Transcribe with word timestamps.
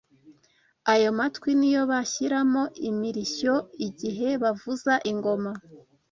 ayo 0.93 1.09
matwi 1.17 1.51
niyo 1.59 1.81
bashyiramo 1.91 2.63
imirishyo 2.89 3.53
igihe 3.87 4.27
bavuza 4.43 4.93
ingoma 5.11 5.51